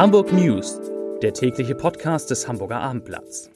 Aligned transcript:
Hamburg 0.00 0.32
News, 0.32 0.80
der 1.20 1.34
tägliche 1.34 1.74
Podcast 1.74 2.30
des 2.30 2.48
Hamburger 2.48 2.80
Abendblatts. 2.80 3.50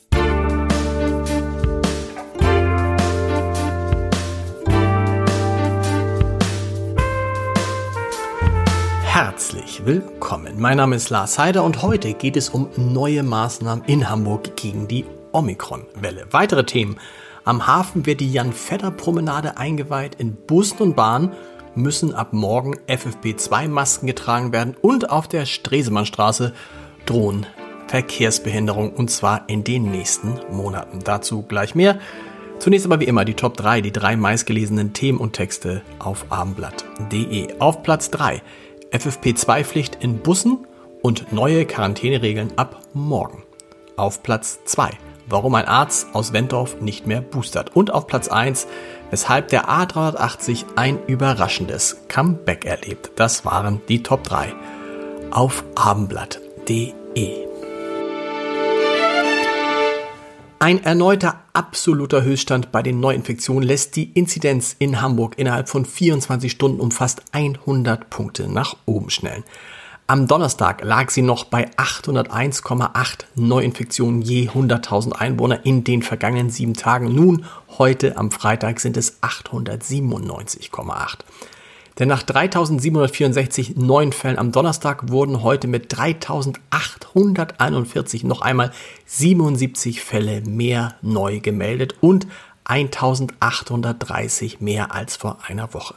Herzlich 9.04 9.86
willkommen. 9.86 10.60
Mein 10.60 10.76
Name 10.76 10.96
ist 10.96 11.08
Lars 11.08 11.38
Heider 11.38 11.64
und 11.64 11.80
heute 11.80 12.12
geht 12.12 12.36
es 12.36 12.50
um 12.50 12.68
neue 12.76 13.22
Maßnahmen 13.22 13.86
in 13.86 14.10
Hamburg 14.10 14.54
gegen 14.54 14.86
die 14.86 15.06
Omikron-Welle. 15.32 16.26
Weitere 16.30 16.66
Themen. 16.66 16.98
Am 17.44 17.66
Hafen 17.66 18.04
wird 18.04 18.20
die 18.20 18.30
Jan-Fedder-Promenade 18.30 19.56
eingeweiht. 19.56 20.16
In 20.16 20.34
Bussen 20.34 20.82
und 20.82 20.94
Bahnen 20.94 21.32
müssen 21.74 22.14
ab 22.14 22.32
morgen 22.32 22.76
FFP2-Masken 22.88 24.06
getragen 24.06 24.52
werden 24.52 24.76
und 24.80 25.10
auf 25.10 25.28
der 25.28 25.46
Stresemannstraße 25.46 26.52
drohen 27.06 27.46
Verkehrsbehinderungen 27.88 28.92
und 28.92 29.10
zwar 29.10 29.48
in 29.48 29.64
den 29.64 29.90
nächsten 29.90 30.40
Monaten. 30.50 31.00
Dazu 31.04 31.42
gleich 31.42 31.74
mehr. 31.74 31.98
Zunächst 32.58 32.86
aber 32.86 33.00
wie 33.00 33.04
immer 33.04 33.24
die 33.24 33.34
Top 33.34 33.56
3, 33.56 33.80
die 33.80 33.92
drei 33.92 34.16
meistgelesenen 34.16 34.92
Themen 34.92 35.18
und 35.18 35.34
Texte 35.34 35.82
auf 35.98 36.26
abendblatt.de. 36.30 37.58
Auf 37.58 37.82
Platz 37.82 38.10
3 38.10 38.42
FFP2-Pflicht 38.90 39.98
in 40.00 40.18
Bussen 40.18 40.66
und 41.02 41.32
neue 41.32 41.66
Quarantäneregeln 41.66 42.56
ab 42.56 42.80
morgen. 42.94 43.42
Auf 43.96 44.22
Platz 44.22 44.60
2. 44.64 44.90
Warum 45.26 45.54
ein 45.54 45.66
Arzt 45.66 46.08
aus 46.12 46.32
Wendorf 46.32 46.80
nicht 46.80 47.06
mehr 47.06 47.20
boostert. 47.20 47.74
Und 47.74 47.92
auf 47.92 48.06
Platz 48.06 48.28
1. 48.28 48.66
Weshalb 49.10 49.48
der 49.48 49.68
A380 49.68 50.64
ein 50.76 50.98
überraschendes 51.06 51.96
Comeback 52.08 52.64
erlebt. 52.64 53.12
Das 53.16 53.44
waren 53.44 53.80
die 53.88 54.02
Top 54.02 54.24
3 54.24 54.52
auf 55.30 55.64
abendblatt.de. 55.74 57.44
Ein 60.58 60.82
erneuter 60.82 61.40
absoluter 61.52 62.22
Höchststand 62.22 62.72
bei 62.72 62.82
den 62.82 62.98
Neuinfektionen 62.98 63.62
lässt 63.62 63.96
die 63.96 64.10
Inzidenz 64.14 64.74
in 64.78 65.02
Hamburg 65.02 65.34
innerhalb 65.36 65.68
von 65.68 65.84
24 65.84 66.50
Stunden 66.50 66.80
um 66.80 66.90
fast 66.90 67.22
100 67.32 68.08
Punkte 68.08 68.50
nach 68.50 68.76
oben 68.86 69.10
schnellen. 69.10 69.44
Am 70.06 70.26
Donnerstag 70.26 70.84
lag 70.84 71.08
sie 71.08 71.22
noch 71.22 71.44
bei 71.44 71.70
801,8 71.78 73.24
Neuinfektionen 73.36 74.20
je 74.20 74.50
100.000 74.50 75.12
Einwohner 75.12 75.64
in 75.64 75.82
den 75.82 76.02
vergangenen 76.02 76.50
sieben 76.50 76.74
Tagen. 76.74 77.14
Nun, 77.14 77.46
heute 77.78 78.18
am 78.18 78.30
Freitag 78.30 78.80
sind 78.80 78.98
es 78.98 79.22
897,8. 79.22 81.20
Denn 81.98 82.08
nach 82.08 82.22
3764 82.22 83.76
neuen 83.76 84.12
Fällen 84.12 84.38
am 84.38 84.52
Donnerstag 84.52 85.10
wurden 85.10 85.42
heute 85.42 85.68
mit 85.68 85.96
3841 85.96 88.24
noch 88.24 88.42
einmal 88.42 88.72
77 89.06 90.02
Fälle 90.02 90.42
mehr 90.42 90.96
neu 91.00 91.40
gemeldet 91.40 91.94
und 92.02 92.26
1830 92.64 94.60
mehr 94.60 94.94
als 94.94 95.16
vor 95.16 95.38
einer 95.48 95.72
Woche. 95.72 95.94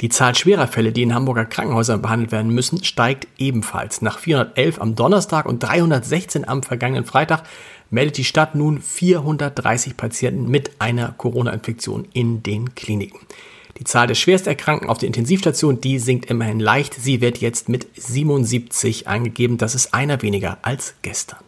Die 0.00 0.08
Zahl 0.08 0.34
schwerer 0.34 0.66
Fälle, 0.66 0.92
die 0.92 1.02
in 1.02 1.14
Hamburger 1.14 1.44
Krankenhäusern 1.44 2.00
behandelt 2.00 2.32
werden 2.32 2.54
müssen, 2.54 2.82
steigt 2.82 3.28
ebenfalls. 3.36 4.00
Nach 4.00 4.18
411 4.18 4.80
am 4.80 4.94
Donnerstag 4.94 5.44
und 5.44 5.62
316 5.62 6.48
am 6.48 6.62
vergangenen 6.62 7.04
Freitag 7.04 7.42
meldet 7.90 8.16
die 8.16 8.24
Stadt 8.24 8.54
nun 8.54 8.80
430 8.80 9.98
Patienten 9.98 10.50
mit 10.50 10.70
einer 10.78 11.12
Corona-Infektion 11.18 12.08
in 12.14 12.42
den 12.42 12.74
Kliniken. 12.74 13.20
Die 13.78 13.84
Zahl 13.84 14.06
der 14.06 14.14
Schwersterkrankten 14.14 14.88
auf 14.88 14.98
der 14.98 15.06
Intensivstation, 15.06 15.80
die 15.80 15.98
sinkt 15.98 16.30
immerhin 16.30 16.60
leicht. 16.60 16.94
Sie 16.94 17.20
wird 17.20 17.38
jetzt 17.38 17.68
mit 17.68 17.86
77 17.94 19.06
angegeben. 19.06 19.58
Das 19.58 19.74
ist 19.74 19.92
einer 19.92 20.22
weniger 20.22 20.58
als 20.62 20.94
gestern. 21.02 21.40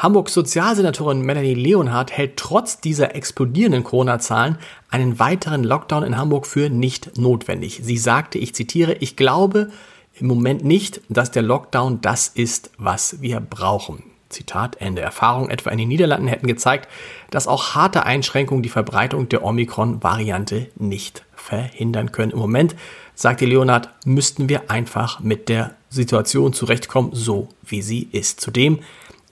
Hamburgs 0.00 0.32
Sozialsenatorin 0.32 1.20
Melanie 1.20 1.52
Leonhardt 1.52 2.10
hält 2.10 2.38
trotz 2.38 2.80
dieser 2.80 3.14
explodierenden 3.14 3.84
Corona-Zahlen 3.84 4.56
einen 4.88 5.18
weiteren 5.18 5.62
Lockdown 5.62 6.04
in 6.04 6.16
Hamburg 6.16 6.46
für 6.46 6.70
nicht 6.70 7.18
notwendig. 7.18 7.80
Sie 7.82 7.98
sagte, 7.98 8.38
ich 8.38 8.54
zitiere, 8.54 8.94
ich 8.94 9.16
glaube 9.16 9.70
im 10.14 10.26
Moment 10.26 10.64
nicht, 10.64 11.02
dass 11.10 11.30
der 11.32 11.42
Lockdown 11.42 12.00
das 12.00 12.28
ist, 12.28 12.70
was 12.78 13.20
wir 13.20 13.40
brauchen. 13.40 14.04
Zitat 14.30 14.80
Ende. 14.80 15.02
Erfahrungen 15.02 15.50
etwa 15.50 15.68
in 15.68 15.76
den 15.76 15.88
Niederlanden 15.88 16.28
hätten 16.28 16.46
gezeigt, 16.46 16.88
dass 17.30 17.46
auch 17.46 17.74
harte 17.74 18.06
Einschränkungen 18.06 18.62
die 18.62 18.70
Verbreitung 18.70 19.28
der 19.28 19.44
Omikron-Variante 19.44 20.68
nicht 20.76 21.26
verhindern 21.34 22.10
können. 22.10 22.32
Im 22.32 22.38
Moment, 22.38 22.74
sagte 23.14 23.44
Leonard, 23.44 23.90
müssten 24.06 24.48
wir 24.48 24.70
einfach 24.70 25.20
mit 25.20 25.50
der 25.50 25.74
Situation 25.90 26.54
zurechtkommen, 26.54 27.10
so 27.12 27.48
wie 27.66 27.82
sie 27.82 28.08
ist. 28.12 28.40
Zudem 28.40 28.78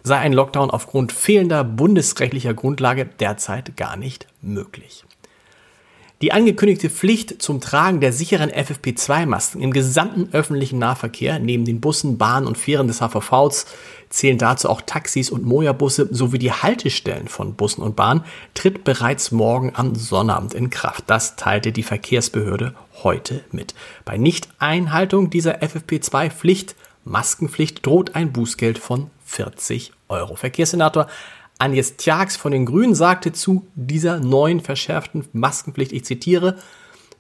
sei 0.03 0.16
ein 0.16 0.32
Lockdown 0.32 0.70
aufgrund 0.70 1.12
fehlender 1.12 1.64
bundesrechtlicher 1.64 2.54
Grundlage 2.54 3.06
derzeit 3.06 3.76
gar 3.76 3.97
nicht 3.97 4.26
möglich. 4.42 5.04
Die 6.20 6.32
angekündigte 6.32 6.91
Pflicht 6.91 7.41
zum 7.41 7.60
Tragen 7.60 8.00
der 8.00 8.12
sicheren 8.12 8.50
FFP2-Masken 8.50 9.62
im 9.62 9.72
gesamten 9.72 10.31
öffentlichen 10.32 10.81
Nahverkehr, 10.81 11.38
neben 11.38 11.64
den 11.64 11.81
Bussen, 11.81 12.19
Bahnen 12.19 12.48
und 12.48 12.58
Fähren 12.58 12.88
des 12.88 13.00
HVVs, 13.00 13.66
zählen 14.08 14.37
dazu 14.37 14.69
auch 14.69 14.81
Taxis 14.81 15.31
und 15.31 15.44
Moja-Busse 15.44 16.08
sowie 16.10 16.41
die 16.41 16.50
Haltestellen 16.50 17.28
von 17.28 17.54
Bussen 17.54 17.82
und 17.82 17.94
Bahnen, 17.94 18.25
tritt 18.54 18.82
bereits 18.82 19.31
morgen 19.31 19.70
am 19.76 19.94
Sonnabend 19.94 20.54
in 20.54 20.70
Kraft. 20.70 21.04
Das 21.06 21.37
teilte 21.37 21.70
die 21.70 21.84
Verkehrsbehörde 21.84 22.75
heute 23.04 23.44
mit. 23.53 23.76
Bei 24.04 24.16
Nichteinhaltung 24.19 25.31
dieser 25.31 25.62
FFP2-Pflicht, 25.62 26.75
Maskenpflicht, 27.04 27.87
droht 27.87 28.16
ein 28.16 28.32
Bußgeld 28.32 28.81
von 28.81 29.08
40 29.28 29.93
Euro. 30.09 30.34
Verkehrssenator 30.34 31.06
Agnes 31.59 31.97
Tjax 31.97 32.37
von 32.37 32.53
den 32.53 32.66
Grünen 32.66 32.94
sagte 32.94 33.33
zu 33.33 33.66
dieser 33.75 34.21
neuen 34.21 34.61
verschärften 34.61 35.27
Maskenpflicht, 35.33 35.93
ich 35.93 36.05
zitiere, 36.05 36.56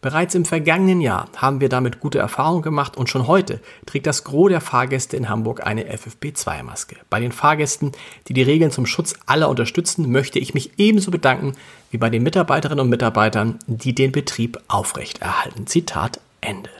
Bereits 0.00 0.36
im 0.36 0.44
vergangenen 0.44 1.00
Jahr 1.00 1.28
haben 1.36 1.60
wir 1.60 1.68
damit 1.68 1.98
gute 1.98 2.20
Erfahrungen 2.20 2.62
gemacht 2.62 2.96
und 2.96 3.08
schon 3.08 3.26
heute 3.26 3.60
trägt 3.84 4.06
das 4.06 4.22
Gros 4.22 4.48
der 4.48 4.60
Fahrgäste 4.60 5.16
in 5.16 5.28
Hamburg 5.28 5.66
eine 5.66 5.92
FFP2-Maske. 5.92 6.96
Bei 7.10 7.18
den 7.18 7.32
Fahrgästen, 7.32 7.90
die 8.28 8.32
die 8.32 8.42
Regeln 8.42 8.70
zum 8.70 8.86
Schutz 8.86 9.14
aller 9.26 9.48
unterstützen, 9.48 10.12
möchte 10.12 10.38
ich 10.38 10.54
mich 10.54 10.70
ebenso 10.78 11.10
bedanken 11.10 11.54
wie 11.90 11.98
bei 11.98 12.10
den 12.10 12.22
Mitarbeiterinnen 12.22 12.84
und 12.84 12.90
Mitarbeitern, 12.90 13.58
die 13.66 13.92
den 13.92 14.12
Betrieb 14.12 14.60
aufrechterhalten. 14.68 15.66
Zitat 15.66 16.20
Ende. 16.40 16.70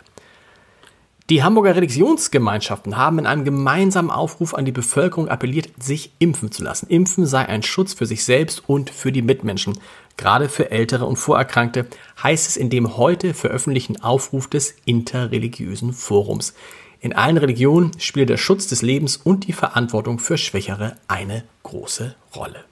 Die 1.31 1.43
Hamburger 1.43 1.77
Religionsgemeinschaften 1.77 2.97
haben 2.97 3.19
in 3.19 3.27
einem 3.27 3.45
gemeinsamen 3.45 4.11
Aufruf 4.11 4.55
an 4.55 4.65
die 4.65 4.73
Bevölkerung 4.73 5.29
appelliert, 5.29 5.69
sich 5.79 6.13
impfen 6.19 6.51
zu 6.51 6.65
lassen. 6.65 6.87
Impfen 6.89 7.27
sei 7.27 7.45
ein 7.45 7.63
Schutz 7.63 7.93
für 7.93 8.07
sich 8.07 8.25
selbst 8.25 8.67
und 8.67 8.89
für 8.89 9.13
die 9.13 9.21
Mitmenschen. 9.21 9.79
Gerade 10.17 10.49
für 10.49 10.71
Ältere 10.71 11.05
und 11.05 11.17
Vorerkrankte 11.17 11.87
heißt 12.23 12.49
es 12.49 12.57
in 12.57 12.71
dem 12.71 12.97
heute 12.97 13.35
veröffentlichten 13.35 14.03
Aufruf 14.03 14.49
des 14.49 14.75
interreligiösen 14.87 15.93
Forums. 15.93 16.55
In 17.01 17.13
allen 17.13 17.37
Religionen 17.37 17.91
spielt 18.01 18.31
der 18.31 18.39
Schutz 18.39 18.67
des 18.67 18.81
Lebens 18.81 19.19
und 19.19 19.47
die 19.47 19.53
Verantwortung 19.53 20.21
für 20.21 20.39
Schwächere 20.39 20.97
eine 21.09 21.45
große 21.63 22.15
Rolle. 22.35 22.65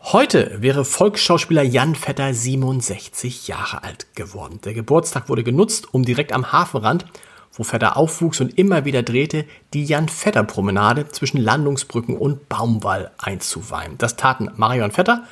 Heute 0.00 0.62
wäre 0.62 0.84
Volksschauspieler 0.84 1.62
Jan 1.64 1.96
Vetter 1.96 2.32
67 2.34 3.48
Jahre 3.48 3.82
alt 3.82 4.06
geworden. 4.14 4.60
Der 4.64 4.74
Geburtstag 4.74 5.28
wurde 5.28 5.42
genutzt, 5.42 5.92
um 5.92 6.04
direkt 6.04 6.32
am 6.32 6.52
Hafenrand 6.52 7.04
wo 7.52 7.64
Vetter 7.64 7.96
aufwuchs 7.96 8.40
und 8.40 8.56
immer 8.58 8.84
wieder 8.84 9.02
drehte, 9.02 9.44
die 9.74 9.84
Jan-Vetter-Promenade 9.84 11.08
zwischen 11.08 11.38
Landungsbrücken 11.38 12.16
und 12.16 12.48
Baumwall 12.48 13.10
einzuweihen. 13.18 13.98
Das 13.98 14.16
taten 14.16 14.50
Marion 14.56 14.92
Vetter, 14.92 15.24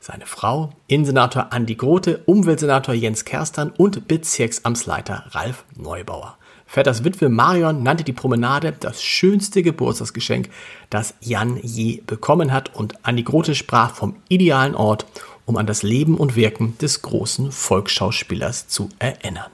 seine 0.00 0.26
Frau, 0.26 0.70
Innensenator 0.86 1.52
Andi 1.52 1.74
Grote, 1.74 2.22
Umweltsenator 2.26 2.94
Jens 2.94 3.24
Kerstern 3.24 3.70
und 3.76 4.06
Bezirksamtsleiter 4.06 5.24
Ralf 5.30 5.64
Neubauer. 5.76 6.36
Vetters 6.66 7.02
Witwe 7.02 7.30
Marion 7.30 7.82
nannte 7.82 8.04
die 8.04 8.12
Promenade 8.12 8.72
das 8.78 9.02
schönste 9.02 9.62
Geburtstagsgeschenk, 9.62 10.50
das 10.90 11.14
Jan 11.20 11.58
je 11.62 12.02
bekommen 12.06 12.52
hat 12.52 12.74
und 12.74 13.04
Andi 13.04 13.22
Grote 13.22 13.54
sprach 13.54 13.94
vom 13.94 14.16
idealen 14.28 14.74
Ort, 14.74 15.06
um 15.46 15.56
an 15.56 15.66
das 15.66 15.82
Leben 15.82 16.16
und 16.16 16.36
Wirken 16.36 16.76
des 16.78 17.00
großen 17.00 17.50
Volksschauspielers 17.50 18.68
zu 18.68 18.90
erinnern. 18.98 19.50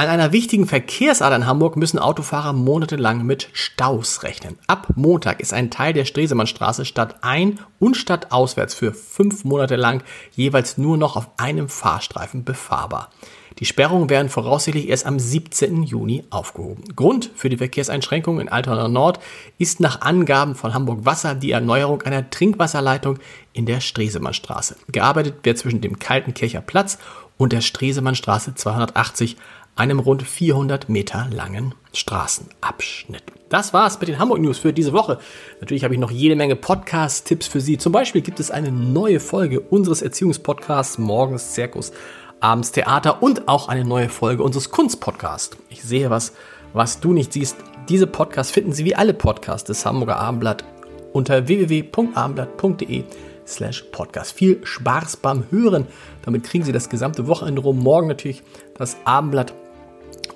An 0.00 0.08
einer 0.08 0.32
wichtigen 0.32 0.66
Verkehrsader 0.66 1.36
in 1.36 1.46
Hamburg 1.46 1.76
müssen 1.76 1.98
Autofahrer 1.98 2.54
monatelang 2.54 3.26
mit 3.26 3.50
Staus 3.52 4.22
rechnen. 4.22 4.56
Ab 4.66 4.94
Montag 4.96 5.40
ist 5.40 5.52
ein 5.52 5.70
Teil 5.70 5.92
der 5.92 6.06
Stresemannstraße 6.06 6.86
statt 6.86 7.16
ein- 7.20 7.58
und 7.78 7.98
statt 7.98 8.28
auswärts 8.32 8.72
für 8.72 8.94
fünf 8.94 9.44
Monate 9.44 9.76
lang 9.76 10.02
jeweils 10.34 10.78
nur 10.78 10.96
noch 10.96 11.16
auf 11.16 11.28
einem 11.36 11.68
Fahrstreifen 11.68 12.44
befahrbar. 12.44 13.10
Die 13.58 13.66
Sperrungen 13.66 14.08
werden 14.08 14.30
voraussichtlich 14.30 14.88
erst 14.88 15.04
am 15.04 15.18
17. 15.18 15.82
Juni 15.82 16.24
aufgehoben. 16.30 16.84
Grund 16.96 17.30
für 17.34 17.50
die 17.50 17.58
Verkehrseinschränkungen 17.58 18.40
in 18.40 18.48
Altona 18.48 18.88
Nord 18.88 19.20
ist 19.58 19.80
nach 19.80 20.00
Angaben 20.00 20.54
von 20.54 20.72
Hamburg 20.72 21.04
Wasser 21.04 21.34
die 21.34 21.50
Erneuerung 21.50 22.00
einer 22.02 22.30
Trinkwasserleitung 22.30 23.18
in 23.52 23.66
der 23.66 23.80
Stresemannstraße. 23.80 24.76
Gearbeitet 24.90 25.34
wird 25.42 25.58
zwischen 25.58 25.82
dem 25.82 25.98
Kaltenkircher 25.98 26.62
Platz 26.62 26.96
und 27.36 27.52
der 27.52 27.62
Stresemannstraße 27.62 28.54
280 28.54 29.36
einem 29.76 29.98
rund 29.98 30.22
400 30.22 30.88
Meter 30.88 31.28
langen 31.30 31.74
Straßenabschnitt. 31.92 33.22
Das 33.48 33.72
war's 33.72 33.98
mit 33.98 34.08
den 34.08 34.18
Hamburg 34.18 34.40
News 34.40 34.58
für 34.58 34.72
diese 34.72 34.92
Woche. 34.92 35.18
Natürlich 35.60 35.82
habe 35.82 35.94
ich 35.94 36.00
noch 36.00 36.10
jede 36.10 36.36
Menge 36.36 36.54
Podcast-Tipps 36.54 37.48
für 37.48 37.60
Sie. 37.60 37.78
Zum 37.78 37.92
Beispiel 37.92 38.20
gibt 38.20 38.38
es 38.38 38.50
eine 38.50 38.70
neue 38.70 39.18
Folge 39.18 39.60
unseres 39.60 40.02
Erziehungspodcasts 40.02 40.98
Morgens 40.98 41.52
Zirkus, 41.52 41.92
abends 42.38 42.70
Theater 42.72 43.22
und 43.22 43.48
auch 43.48 43.68
eine 43.68 43.84
neue 43.84 44.08
Folge 44.08 44.42
unseres 44.42 44.70
Kunstpodcasts. 44.70 45.56
Ich 45.68 45.82
sehe 45.82 46.10
was, 46.10 46.32
was 46.72 47.00
du 47.00 47.12
nicht 47.12 47.32
siehst. 47.32 47.56
Diese 47.88 48.06
Podcasts 48.06 48.52
finden 48.52 48.72
Sie 48.72 48.84
wie 48.84 48.94
alle 48.94 49.14
Podcasts 49.14 49.66
des 49.66 49.84
Hamburger 49.84 50.20
Abendblatt 50.20 50.64
unter 51.12 51.48
www.abendblatt.de 51.48 53.04
slash 53.50 53.84
podcast. 53.92 54.32
Viel 54.32 54.60
Spaß 54.64 55.18
beim 55.18 55.44
Hören. 55.50 55.86
Damit 56.24 56.44
kriegen 56.44 56.64
Sie 56.64 56.72
das 56.72 56.88
gesamte 56.88 57.26
Wochenende 57.26 57.62
rum. 57.62 57.78
Morgen 57.78 58.08
natürlich 58.08 58.42
das 58.76 58.96
Abendblatt 59.04 59.52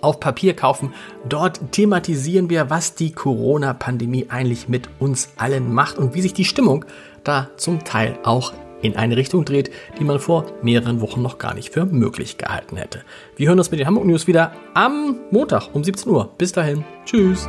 auf 0.00 0.20
Papier 0.20 0.55
kaufen. 0.55 0.93
Dort 1.28 1.72
thematisieren 1.72 2.50
wir, 2.50 2.70
was 2.70 2.94
die 2.94 3.12
Corona-Pandemie 3.12 4.26
eigentlich 4.28 4.69
mit 4.69 4.88
uns 4.99 5.31
allen 5.37 5.72
macht 5.72 5.99
und 5.99 6.14
wie 6.14 6.20
sich 6.20 6.34
die 6.34 6.44
Stimmung 6.44 6.84
da 7.25 7.49
zum 7.56 7.84
Teil 7.84 8.19
auch 8.22 8.52
in 8.82 8.96
eine 8.96 9.16
Richtung 9.16 9.44
dreht, 9.44 9.70
die 9.99 10.05
man 10.05 10.20
vor 10.20 10.44
mehreren 10.62 11.00
Wochen 11.00 11.22
noch 11.22 11.38
gar 11.38 11.55
nicht 11.55 11.72
für 11.72 11.87
möglich 11.87 12.37
gehalten 12.37 12.76
hätte. 12.76 13.00
Wir 13.37 13.49
hören 13.49 13.58
uns 13.58 13.70
mit 13.70 13.81
den 13.81 13.87
Hamburg 13.87 14.05
News 14.05 14.26
wieder 14.26 14.52
am 14.75 15.16
Montag 15.31 15.75
um 15.75 15.82
17 15.82 16.12
Uhr. 16.12 16.31
Bis 16.37 16.52
dahin. 16.52 16.84
Tschüss. 17.06 17.49